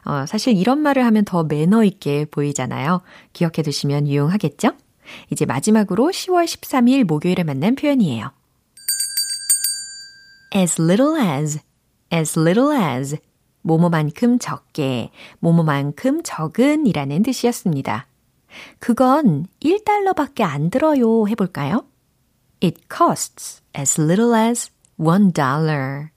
어, 0.06 0.26
사실 0.28 0.56
이런 0.56 0.80
말을 0.80 1.06
하면 1.06 1.26
더 1.26 1.44
매너 1.44 1.84
있게 1.84 2.26
보이잖아요. 2.26 3.02
기억해 3.34 3.62
두시면 3.64 4.08
유용하겠죠? 4.08 4.72
이제 5.32 5.46
마지막으로 5.46 6.06
10월 6.06 6.46
13일 6.46 7.04
목요일에 7.04 7.44
만난 7.44 7.76
표현이에요. 7.76 8.32
As 10.56 10.82
little 10.82 11.18
as, 11.18 11.60
as 12.14 12.40
little 12.40 12.72
as, 12.72 13.18
뭐뭐만큼 13.62 14.40
적게, 14.40 15.12
뭐뭐만큼 15.40 16.24
적은 16.24 16.88
이라는 16.88 17.24
뜻이었습니다. 17.24 18.08
그건 18.80 19.48
1달러밖에 19.62 20.44
안 20.44 20.70
들어요 20.70 21.28
해볼까요? 21.28 21.86
It 22.64 22.84
costs 22.90 23.62
as 23.78 24.00
little 24.00 24.34
as 24.34 24.72
one 24.98 25.34
dollar. 25.34 26.10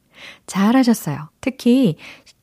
잘하셨어요. 0.46 1.30
특히 1.40 1.96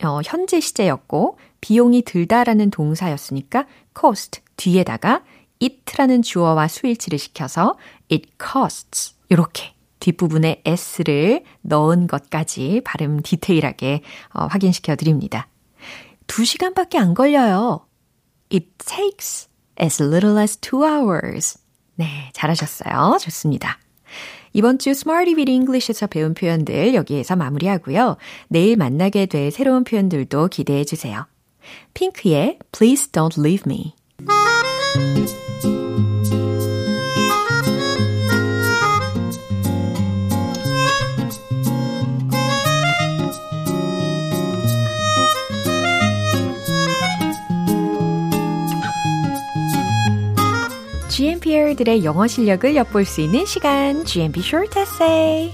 어, 0.03 0.19
현재 0.25 0.59
시제였고 0.59 1.37
비용이 1.61 2.01
들다라는 2.01 2.71
동사였으니까 2.71 3.65
cost 3.97 4.41
뒤에다가 4.57 5.23
it라는 5.61 6.21
주어와 6.21 6.67
수일치를 6.67 7.17
시켜서 7.17 7.77
it 8.11 8.29
costs 8.37 9.15
이렇게 9.29 9.75
뒷부분에 10.05 10.62
s를 10.65 11.43
넣은 11.62 12.07
것까지 12.07 12.81
발음 12.83 13.21
디테일하게 13.21 14.01
어, 14.33 14.45
확인시켜 14.45 14.95
드립니다. 14.95 15.47
2시간밖에 16.27 16.97
안 16.97 17.13
걸려요. 17.13 17.85
It 18.51 18.67
takes 18.77 19.50
as 19.81 20.01
little 20.01 20.38
as 20.38 20.57
two 20.57 20.83
hours. 20.83 21.59
네, 21.95 22.29
잘하셨어요. 22.33 23.17
좋습니다. 23.19 23.79
이번 24.53 24.79
주 24.79 24.91
Smarty 24.91 25.35
with 25.35 25.51
English에서 25.51 26.07
배운 26.07 26.33
표현들 26.33 26.93
여기에서 26.93 27.35
마무리하고요. 27.35 28.17
내일 28.47 28.77
만나게 28.77 29.25
될 29.25 29.51
새로운 29.51 29.83
표현들도 29.83 30.47
기대해 30.47 30.85
주세요. 30.85 31.25
핑크의 31.93 32.59
Please 32.71 33.12
Don't 33.12 33.39
Leave 33.39 33.63
Me. 33.65 33.95
GMPR들의 51.15 52.03
영어 52.03 52.27
실력을 52.27 52.75
엿볼 52.75 53.05
수 53.05 53.21
있는 53.21 53.45
시간, 53.45 54.03
GMP 54.03 54.41
Short 54.41 54.77
Essay. 54.77 55.53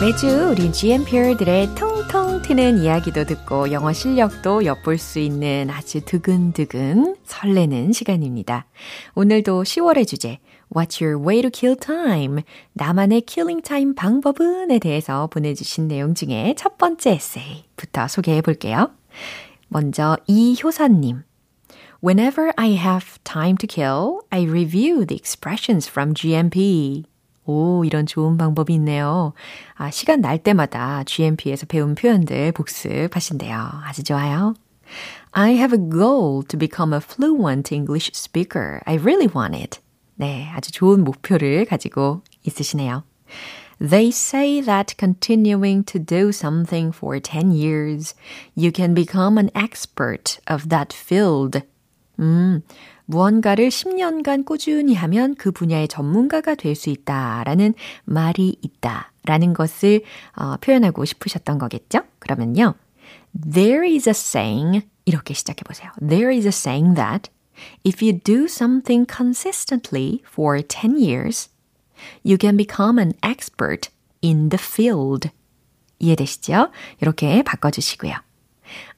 매주 0.00 0.48
우리 0.50 0.72
GMPR들의 0.72 1.76
통통 1.76 2.42
튀는 2.42 2.78
이야기도 2.78 3.22
듣고 3.22 3.70
영어 3.70 3.92
실력도 3.92 4.64
엿볼 4.64 4.98
수 4.98 5.20
있는 5.20 5.70
아주 5.70 6.00
두근두근 6.00 7.14
설레는 7.24 7.92
시간입니다. 7.92 8.66
오늘도 9.14 9.62
10월의 9.62 10.08
주제, 10.08 10.40
What's 10.70 11.00
your 11.02 11.18
way 11.18 11.40
to 11.42 11.50
kill 11.50 11.76
time? 11.76 12.42
나만의 12.74 13.22
killing 13.22 13.62
time 13.62 13.94
방법은에 13.94 14.78
대해서 14.78 15.26
보내주신 15.28 15.88
내용 15.88 16.14
중에 16.14 16.54
첫 16.56 16.76
번째 16.76 17.12
에세이부터 17.12 18.08
소개해 18.08 18.42
볼게요. 18.42 18.90
먼저 19.68 20.16
이효선님. 20.26 21.24
Whenever 22.00 22.52
I 22.56 22.76
have 22.76 23.18
time 23.24 23.56
to 23.56 23.66
kill, 23.66 24.20
I 24.30 24.42
review 24.42 25.04
the 25.04 25.16
expressions 25.16 25.88
from 25.88 26.14
GMP. 26.14 27.04
오, 27.44 27.82
이런 27.84 28.04
좋은 28.04 28.36
방법이 28.36 28.74
있네요. 28.74 29.32
아, 29.74 29.90
시간 29.90 30.20
날 30.20 30.38
때마다 30.38 31.02
GMP에서 31.04 31.66
배운 31.66 31.94
표현들 31.94 32.52
복습하신대요. 32.52 33.56
아주 33.84 34.04
좋아요. 34.04 34.54
I 35.32 35.54
have 35.54 35.72
a 35.72 35.90
goal 35.90 36.42
to 36.46 36.58
become 36.58 36.92
a 36.92 37.00
fluent 37.00 37.74
English 37.74 38.10
speaker. 38.14 38.80
I 38.84 38.96
really 38.96 39.28
want 39.34 39.56
it. 39.56 39.80
네, 40.18 40.50
아주 40.52 40.72
좋은 40.72 41.04
목표를 41.04 41.64
가지고 41.64 42.22
있으시네요. 42.44 43.04
They 43.78 44.08
say 44.08 44.60
that 44.62 44.96
continuing 44.98 45.84
to 45.86 46.04
do 46.04 46.30
something 46.30 46.92
for 46.92 47.20
10 47.20 47.52
years, 47.52 48.16
you 48.56 48.72
can 48.74 48.94
become 48.94 49.38
an 49.38 49.50
expert 49.54 50.40
of 50.50 50.68
that 50.70 50.92
field. 50.92 51.60
음, 52.18 52.62
무언가를 53.04 53.68
10년간 53.68 54.44
꾸준히 54.44 54.94
하면 54.94 55.36
그 55.36 55.52
분야의 55.52 55.86
전문가가 55.86 56.56
될 56.56 56.74
수 56.74 56.90
있다라는 56.90 57.74
말이 58.04 58.56
있다라는 58.60 59.52
것을 59.54 60.02
어, 60.34 60.56
표현하고 60.56 61.04
싶으셨던 61.04 61.58
거겠죠? 61.58 62.00
그러면요. 62.18 62.74
There 63.52 63.88
is 63.88 64.08
a 64.08 64.10
saying 64.10 64.84
이렇게 65.04 65.32
시작해 65.32 65.62
보세요. 65.62 65.92
There 66.00 66.34
is 66.34 66.44
a 66.44 66.50
saying 66.50 66.96
that 66.96 67.30
If 67.83 68.01
you 68.01 68.13
do 68.13 68.47
something 68.47 69.05
consistently 69.05 70.23
for 70.25 70.61
10 70.61 70.97
years, 70.97 71.49
you 72.23 72.37
can 72.37 72.57
become 72.57 72.99
an 72.99 73.13
expert 73.21 73.89
in 74.21 74.49
the 74.49 74.57
field. 74.57 75.29
이해되시죠? 75.99 76.71
이렇게 76.99 77.43
바꿔주시고요. 77.43 78.15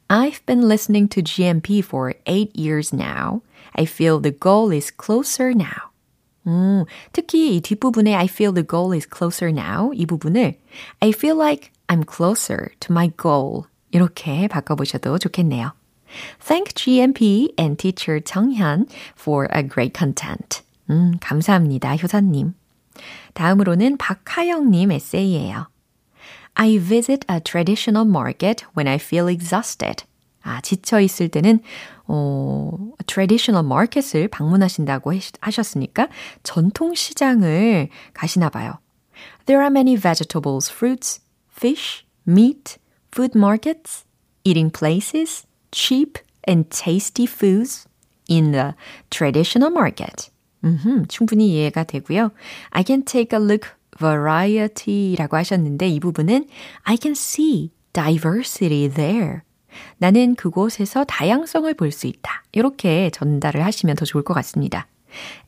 I've 0.08 0.45
been 0.45 0.67
listening 0.67 1.10
to 1.10 1.21
GMP 1.21 1.84
for 1.84 2.13
8 2.25 2.51
years 2.56 2.93
now. 2.93 3.41
I 3.75 3.86
feel 3.86 4.19
the 4.19 4.32
goal 4.32 4.71
is 4.71 4.91
closer 4.91 5.49
now. 5.49 5.91
음, 6.47 6.86
특히 7.12 7.56
이 7.56 7.62
뒷부분에 7.62 8.13
I 8.15 8.25
feel 8.25 8.54
the 8.54 8.65
goal 8.65 8.93
is 8.93 9.08
closer 9.12 9.49
now 9.49 9.91
이 9.95 10.06
부분을 10.06 10.60
I 10.99 11.10
feel 11.10 11.36
like 11.39 11.71
I'm 11.88 12.04
closer 12.08 12.69
to 12.82 12.91
my 12.91 13.12
goal 13.19 13.63
이렇게 13.91 14.47
바꿔보셔도 14.47 15.17
좋겠네요. 15.17 15.73
Thank 16.40 16.75
GMP 16.75 17.53
and 17.59 17.79
teacher 17.79 18.20
정현 18.20 18.88
for 19.16 19.49
a 19.53 19.62
great 19.62 19.92
content. 19.96 20.62
음, 20.88 21.18
감사합니다, 21.20 21.96
효사님. 21.96 22.55
다음으로는 23.35 23.96
박하영님 23.96 24.92
에세이예요. 24.92 25.68
I 26.55 26.79
visit 26.79 27.25
a 27.31 27.40
traditional 27.40 28.07
market 28.07 28.64
when 28.77 28.88
I 28.88 28.96
feel 28.96 29.29
exhausted. 29.29 30.05
아, 30.42 30.61
지쳐 30.61 31.01
있을 31.01 31.29
때는 31.29 31.61
어, 32.07 32.73
traditional 33.07 33.64
market을 33.64 34.29
방문하신다고 34.29 35.12
하셨으니까 35.40 36.09
전통 36.42 36.94
시장을 36.94 37.88
가시나 38.14 38.49
봐요. 38.49 38.79
There 39.46 39.62
are 39.62 39.70
many 39.70 39.96
vegetables, 39.96 40.70
fruits, 40.70 41.20
fish, 41.51 42.05
meat, 42.27 42.79
food 43.12 43.37
markets, 43.37 44.05
eating 44.44 44.73
places, 44.73 45.46
cheap 45.72 46.18
and 46.48 46.68
tasty 46.70 47.26
foods 47.26 47.87
in 48.28 48.52
the 48.52 48.74
traditional 49.11 49.70
market. 49.72 50.30
음흠, 50.64 51.06
충분히 51.09 51.48
이해가 51.54 51.85
되고요. 51.85 52.30
I 52.70 52.85
can 52.87 53.04
take 53.04 53.38
a 53.38 53.42
look 53.42 53.70
variety라고 53.98 55.37
하셨는데 55.37 55.88
이 55.88 56.00
부분은 56.00 56.46
I 56.83 56.96
can 57.00 57.12
see 57.12 57.70
diversity 57.92 58.88
there. 58.88 59.40
나는 59.98 60.35
그곳에서 60.35 61.04
다양성을 61.04 61.72
볼 61.74 61.92
수 61.92 62.06
있다. 62.06 62.44
이렇게 62.52 63.11
전달을 63.11 63.64
하시면 63.64 63.96
더 63.96 64.04
좋을 64.04 64.24
것 64.24 64.35
같습니다. 64.35 64.87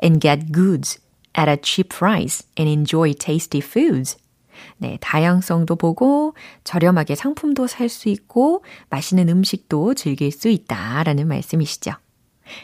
And 0.02 0.20
get 0.20 0.52
goods 0.52 1.00
at 1.38 1.50
a 1.50 1.56
cheap 1.62 1.88
price 1.88 2.46
and 2.58 2.70
enjoy 2.70 3.14
tasty 3.14 3.60
foods. 3.60 4.16
네, 4.78 4.98
다양성도 5.00 5.76
보고 5.76 6.34
저렴하게 6.64 7.14
상품도 7.14 7.66
살 7.66 7.88
수 7.88 8.08
있고 8.08 8.64
맛있는 8.90 9.28
음식도 9.28 9.94
즐길 9.94 10.30
수 10.32 10.48
있다라는 10.48 11.28
말씀이시죠. 11.28 11.92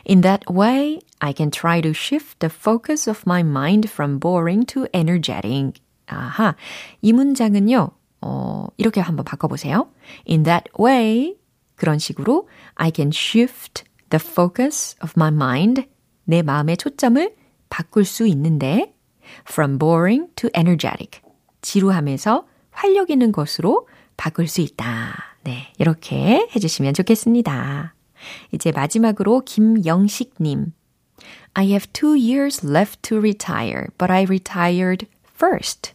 In 0.09 0.23
that 0.23 0.45
way, 0.51 1.01
I 1.21 1.33
can 1.37 1.51
try 1.51 1.81
to 1.81 1.91
shift 1.91 2.39
the 2.41 2.53
focus 2.55 3.09
of 3.09 3.23
my 3.27 3.41
mind 3.41 3.89
from 3.91 4.19
boring 4.19 4.67
to 4.67 4.87
energetic. 4.95 5.81
아하, 6.07 6.55
이 7.03 7.13
문장은요, 7.13 7.91
어, 8.23 8.67
이렇게 8.77 9.01
한번 9.01 9.25
바꿔 9.25 9.49
보세요. 9.49 9.91
In 10.29 10.43
that 10.45 10.71
way, 10.79 11.37
그런 11.77 11.99
식으로 11.99 12.49
I 12.75 12.91
can 12.95 13.11
shift 13.13 13.85
the 14.11 14.21
focus 14.23 14.97
of 15.03 15.13
my 15.17 15.31
mind. 15.33 15.87
내 16.25 16.43
마음의 16.43 16.77
초점을 16.77 17.35
바꿀 17.71 18.05
수 18.05 18.27
있는데 18.27 18.95
from 19.49 19.79
boring 19.79 20.29
to 20.37 20.51
energetic. 20.57 21.21
지루함에서 21.63 22.47
활력 22.71 23.11
있는 23.11 23.33
것으로 23.33 23.89
바꿀 24.17 24.49
수 24.49 24.61
있다. 24.61 25.37
네, 25.45 25.73
이렇게 25.79 26.49
해주시면 26.55 26.95
좋겠습니다. 26.95 27.95
이제 28.53 28.73
마지막으로 28.73 29.43
김영식님. 29.45 30.73
I 31.55 31.67
have 31.71 31.87
two 31.93 32.15
years 32.15 32.67
left 32.67 33.03
to 33.03 33.19
retire, 33.19 33.87
but 33.99 34.13
I 34.13 34.25
retired 34.25 35.07
first. 35.35 35.93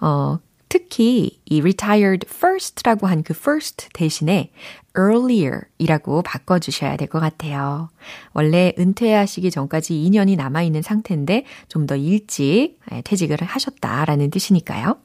어, 0.00 0.38
특히 0.72 1.38
이 1.44 1.60
retired 1.60 2.26
first라고 2.26 3.06
한 3.06 3.22
그 3.22 3.34
first 3.36 3.90
대신에 3.92 4.50
earlier 4.96 5.64
이라고 5.76 6.22
바꿔주셔야 6.22 6.96
될 6.96 7.08
것 7.08 7.20
같아요. 7.20 7.90
원래 8.32 8.72
은퇴하시기 8.78 9.50
전까지 9.50 9.92
2년이 9.92 10.36
남아있는 10.36 10.80
상태인데 10.80 11.44
좀 11.68 11.86
더 11.86 11.94
일찍 11.96 12.78
퇴직을 13.04 13.36
하셨다라는 13.42 14.30
뜻이니까요. 14.30 14.96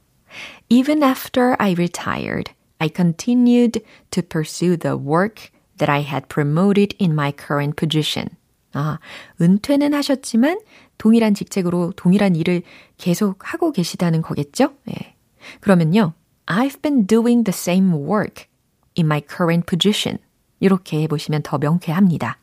Even 0.69 1.03
after 1.03 1.55
I 1.59 1.73
retired, 1.73 2.53
I 2.79 2.89
continued 2.95 3.81
to 4.11 4.23
pursue 4.23 4.77
the 4.77 4.95
work 4.95 5.49
that 5.79 5.91
I 5.91 5.99
had 6.01 6.27
promoted 6.29 6.95
in 7.01 7.11
my 7.11 7.33
current 7.37 7.75
position. 7.75 8.29
아, 8.71 8.99
은퇴는 9.41 9.93
하셨지만 9.93 10.59
동일한 10.97 11.33
직책으로 11.33 11.91
동일한 11.97 12.35
일을 12.37 12.61
계속 12.97 13.51
하고 13.53 13.73
계시다는 13.73 14.21
거겠죠? 14.21 14.71
예. 14.91 15.16
그러면요. 15.60 16.14
I've 16.46 16.80
been 16.82 17.06
doing 17.06 17.44
the 17.44 17.54
same 17.54 17.92
work 17.94 18.48
in 18.96 19.06
my 19.06 19.20
current 19.20 19.66
position. 19.66 20.18
이렇게 20.60 21.02
해보시면 21.02 21.42
더 21.42 21.58
명쾌합니다. 21.58 22.38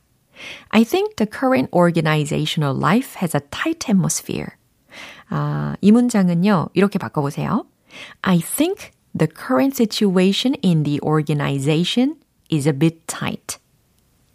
I 0.69 0.83
think 0.83 1.15
the 1.17 1.27
current 1.29 1.69
organizational 1.73 2.75
life 2.75 3.17
has 3.21 3.35
a 3.35 3.41
tight 3.51 3.89
atmosphere. 3.89 4.55
아, 5.29 5.75
이 5.81 5.91
문장은요. 5.91 6.69
이렇게 6.73 6.97
바꿔보세요. 6.97 7.65
I 8.21 8.39
think 8.39 8.91
the 9.17 9.27
current 9.27 9.75
situation 9.75 10.55
in 10.63 10.83
the 10.83 10.99
organization 11.01 12.15
is 12.51 12.67
a 12.67 12.73
bit 12.73 13.05
tight. 13.07 13.57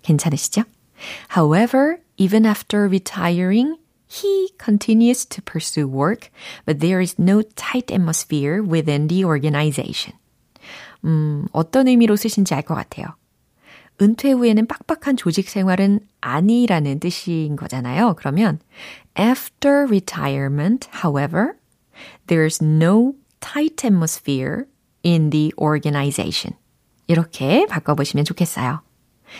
괜찮으시죠? 0.02 0.64
However, 1.36 2.00
even 2.16 2.46
after 2.46 2.86
retiring, 2.86 3.76
he 4.09 4.49
continues 4.57 5.25
to 5.25 5.41
pursue 5.41 5.87
work, 5.87 6.31
but 6.65 6.79
there 6.79 6.99
is 6.99 7.19
no 7.19 7.43
tight 7.55 7.91
atmosphere 7.91 8.61
within 8.63 9.07
the 9.07 9.23
organization. 9.23 10.17
음, 11.05 11.47
어떤 11.53 11.87
의미로 11.87 12.15
쓰신지 12.15 12.53
알 12.55 12.63
것 12.63 12.75
같아요. 12.75 13.15
은퇴 14.01 14.31
후에는 14.31 14.65
빡빡한 14.65 15.17
조직 15.17 15.49
생활은 15.49 15.99
아니라는 16.21 16.99
뜻인 16.99 17.55
거잖아요. 17.55 18.15
그러면 18.17 18.59
after 19.17 19.85
retirement, 19.85 20.89
however, 21.03 21.57
there's 22.27 22.63
no 22.63 23.13
tight 23.41 23.85
atmosphere 23.85 24.65
in 25.03 25.29
the 25.29 25.51
organization. 25.57 26.57
이렇게 27.07 27.65
바꿔보시면 27.67 28.25
좋겠어요. 28.25 28.81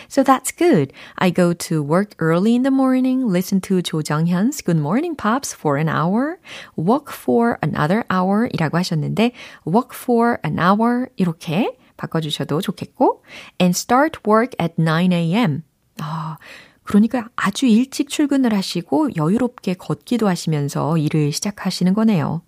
So 0.08 0.23
that's 0.23 0.52
good. 0.52 0.93
I 1.17 1.30
go 1.30 1.54
to 1.69 1.82
work 1.82 2.15
early 2.19 2.56
in 2.56 2.63
the 2.63 2.71
morning, 2.71 3.28
listen 3.28 3.62
to 3.62 3.82
조 3.82 4.02
정현's 4.02 4.62
Good 4.62 4.80
Morning 4.80 5.15
Pops 5.15 5.54
for 5.54 5.78
an 5.78 5.89
hour, 5.89 6.39
walk 6.75 7.12
for 7.12 7.58
another 7.62 8.04
hour 8.10 8.49
이라고 8.54 8.78
하셨는데 8.78 9.32
walk 9.65 9.93
for 9.93 10.38
an 10.45 10.60
hour 10.60 11.08
이렇게 11.17 11.78
바꿔주셔도 11.97 12.62
좋겠고 12.62 13.23
and 13.60 13.75
start 13.75 14.19
work 14.25 14.56
at 14.60 14.75
9 14.78 15.12
a.m. 15.12 15.63
아, 15.99 16.38
그러니까 16.84 17.30
아주 17.36 17.65
일찍 17.67 18.10
출근을 18.10 18.54
하시고 18.54 19.15
여유롭게 19.15 19.75
걷기도 19.75 20.28
하시면서 20.28 20.97
일을 20.97 21.32
시작하시는 21.32 21.93
거네요. 21.93 22.41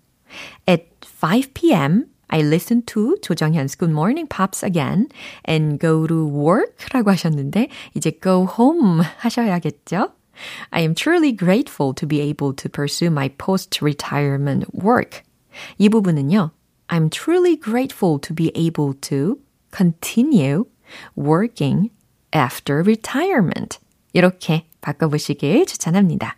At 0.68 0.86
5 1.20 1.52
p.m. 1.54 2.06
I 2.31 2.41
listen 2.41 2.83
to 2.87 3.15
조정현's 3.21 3.75
Good 3.75 3.91
Morning 3.91 4.27
Pops 4.27 4.63
again 4.63 5.07
and 5.45 5.79
go 5.79 6.05
to 6.07 6.27
work 6.27 6.75
라고 6.91 7.11
하셨는데 7.11 7.69
이제 7.95 8.11
go 8.21 8.45
home 8.45 9.01
하셔야겠죠? 9.19 10.11
I 10.71 10.81
am 10.81 10.93
truly 10.93 11.31
grateful 11.31 11.93
to 11.95 12.05
be 12.07 12.19
able 12.21 12.53
to 12.53 12.69
pursue 12.69 13.09
my 13.09 13.29
post-retirement 13.29 14.65
work. 14.73 15.23
이 15.79 15.89
부분은요. 15.89 16.51
I'm 16.89 17.09
truly 17.09 17.55
grateful 17.55 18.19
to 18.19 18.33
be 18.33 18.51
able 18.55 18.93
to 19.09 19.39
continue 19.71 20.65
working 21.15 21.89
after 22.33 22.83
retirement. 22.83 23.79
이렇게 24.13 24.65
바꿔보시길 24.81 25.65
추천합니다. 25.65 26.37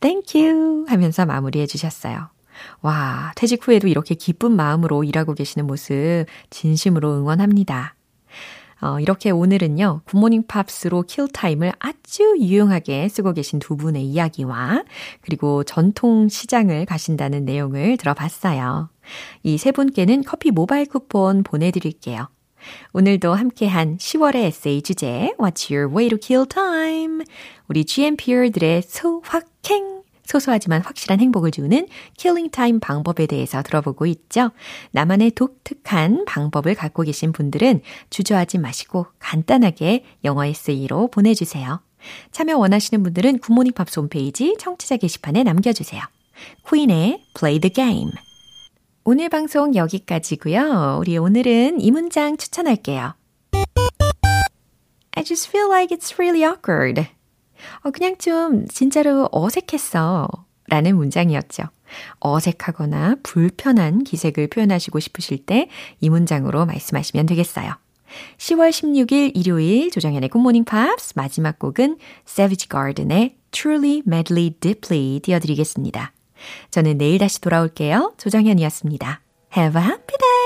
Thank 0.00 0.40
you 0.40 0.84
하면서 0.88 1.24
마무리해 1.24 1.66
주셨어요. 1.66 2.28
와, 2.81 3.31
퇴직 3.35 3.67
후에도 3.67 3.87
이렇게 3.87 4.15
기쁜 4.15 4.51
마음으로 4.53 5.03
일하고 5.03 5.33
계시는 5.33 5.67
모습 5.67 6.25
진심으로 6.49 7.15
응원합니다. 7.17 7.95
어, 8.81 8.99
이렇게 9.01 9.29
오늘은요, 9.29 10.01
굿모닝 10.05 10.47
팝스로 10.47 11.01
킬타임을 11.03 11.73
아주 11.79 12.35
유용하게 12.39 13.09
쓰고 13.09 13.33
계신 13.33 13.59
두 13.59 13.75
분의 13.75 14.05
이야기와 14.05 14.83
그리고 15.21 15.65
전통 15.65 16.29
시장을 16.29 16.85
가신다는 16.85 17.43
내용을 17.43 17.97
들어봤어요. 17.97 18.89
이 19.43 19.57
세 19.57 19.71
분께는 19.73 20.23
커피 20.23 20.51
모바일 20.51 20.85
쿠폰 20.85 21.43
보내드릴게요. 21.43 22.29
오늘도 22.93 23.33
함께한 23.33 23.97
10월의 23.97 24.35
에세이 24.45 24.81
주제 24.81 25.33
What's 25.39 25.73
your 25.73 25.93
way 25.93 26.09
to 26.09 26.17
kill 26.17 26.45
time? 26.47 27.23
우리 27.67 27.83
GMPer들의 27.85 28.81
소확행 28.83 29.98
소소하지만 30.29 30.81
확실한 30.81 31.19
행복을 31.19 31.49
주는 31.49 31.87
killing 32.15 32.51
time 32.51 32.79
방법에 32.79 33.25
대해서 33.25 33.63
들어보고 33.63 34.05
있죠. 34.05 34.51
나만의 34.91 35.31
독특한 35.31 36.23
방법을 36.25 36.75
갖고 36.75 37.01
계신 37.03 37.31
분들은 37.31 37.81
주저하지 38.11 38.59
마시고 38.59 39.07
간단하게 39.17 40.05
영어 40.23 40.45
에세이로 40.45 41.07
보내주세요. 41.07 41.81
참여 42.31 42.57
원하시는 42.57 43.01
분들은 43.03 43.39
Good 43.39 43.51
Morning 43.51 43.73
Pops 43.73 43.99
홈페이지 43.99 44.55
청취자 44.59 44.97
게시판에 44.97 45.43
남겨주세요. 45.43 46.01
퀸의 46.69 47.23
Play 47.37 47.59
the 47.59 47.73
Game 47.73 48.11
오늘 49.03 49.29
방송 49.29 49.73
여기까지고요. 49.73 50.97
우리 50.99 51.17
오늘은 51.17 51.81
이 51.81 51.89
문장 51.89 52.37
추천할게요. 52.37 53.15
I 55.11 55.23
just 55.23 55.49
feel 55.49 55.67
like 55.67 55.89
it's 55.89 56.17
really 56.19 56.43
awkward. 56.47 57.18
어, 57.83 57.91
그냥 57.91 58.17
좀 58.17 58.67
진짜로 58.67 59.27
어색했어. 59.31 60.27
라는 60.67 60.95
문장이었죠. 60.97 61.63
어색하거나 62.19 63.15
불편한 63.23 64.03
기색을 64.03 64.47
표현하시고 64.49 64.99
싶으실 64.99 65.45
때 65.45 65.67
이 65.99 66.09
문장으로 66.09 66.65
말씀하시면 66.65 67.25
되겠어요. 67.25 67.73
10월 68.37 68.69
16일 68.69 69.31
일요일 69.35 69.91
조정현의 69.91 70.29
굿모닝 70.29 70.65
팝스 70.65 71.13
마지막 71.15 71.59
곡은 71.59 71.97
Savage 72.27 72.67
Garden의 72.69 73.35
Truly 73.51 74.03
Madly 74.05 74.51
Deeply 74.59 75.19
띄워드리겠습니다. 75.21 76.13
저는 76.71 76.97
내일 76.97 77.17
다시 77.19 77.41
돌아올게요. 77.41 78.13
조정현이었습니다. 78.17 79.21
Have 79.55 79.81
a 79.81 79.87
happy 79.87 80.17
day! 80.17 80.38